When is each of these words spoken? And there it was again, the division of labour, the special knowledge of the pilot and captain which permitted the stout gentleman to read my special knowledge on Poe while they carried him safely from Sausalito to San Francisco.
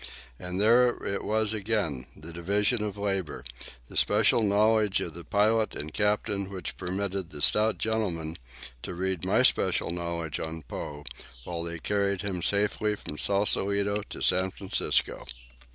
And 0.39 0.59
there 0.59 0.97
it 1.05 1.23
was 1.23 1.53
again, 1.53 2.07
the 2.15 2.33
division 2.33 2.83
of 2.83 2.97
labour, 2.97 3.43
the 3.87 3.95
special 3.95 4.41
knowledge 4.41 4.99
of 4.99 5.13
the 5.13 5.23
pilot 5.23 5.75
and 5.75 5.93
captain 5.93 6.49
which 6.49 6.75
permitted 6.75 7.29
the 7.29 7.39
stout 7.39 7.77
gentleman 7.77 8.39
to 8.81 8.95
read 8.95 9.23
my 9.23 9.43
special 9.43 9.91
knowledge 9.91 10.39
on 10.39 10.63
Poe 10.63 11.03
while 11.43 11.61
they 11.61 11.77
carried 11.77 12.23
him 12.23 12.41
safely 12.41 12.95
from 12.95 13.19
Sausalito 13.19 14.01
to 14.09 14.21
San 14.21 14.49
Francisco. 14.49 15.23